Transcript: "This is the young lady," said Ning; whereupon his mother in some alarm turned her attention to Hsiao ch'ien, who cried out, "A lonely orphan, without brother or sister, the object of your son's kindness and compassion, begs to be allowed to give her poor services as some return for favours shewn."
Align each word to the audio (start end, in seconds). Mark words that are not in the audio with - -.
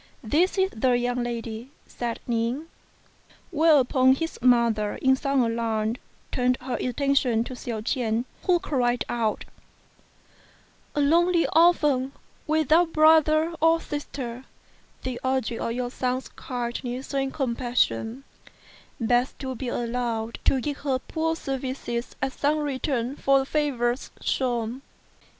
"This 0.23 0.57
is 0.57 0.71
the 0.71 0.93
young 0.97 1.21
lady," 1.21 1.69
said 1.85 2.19
Ning; 2.25 2.65
whereupon 3.51 4.15
his 4.15 4.39
mother 4.41 4.95
in 4.95 5.15
some 5.15 5.43
alarm 5.43 5.97
turned 6.31 6.57
her 6.61 6.73
attention 6.77 7.43
to 7.43 7.53
Hsiao 7.53 7.81
ch'ien, 7.81 8.25
who 8.47 8.57
cried 8.57 9.05
out, 9.07 9.45
"A 10.95 11.01
lonely 11.01 11.45
orphan, 11.55 12.13
without 12.47 12.91
brother 12.91 13.53
or 13.61 13.79
sister, 13.79 14.45
the 15.03 15.21
object 15.23 15.61
of 15.61 15.71
your 15.73 15.91
son's 15.91 16.29
kindness 16.29 17.13
and 17.13 17.31
compassion, 17.31 18.23
begs 18.99 19.35
to 19.37 19.53
be 19.53 19.67
allowed 19.67 20.39
to 20.45 20.59
give 20.59 20.77
her 20.77 20.97
poor 20.97 21.35
services 21.35 22.15
as 22.23 22.33
some 22.33 22.57
return 22.57 23.15
for 23.15 23.45
favours 23.45 24.09
shewn." 24.19 24.81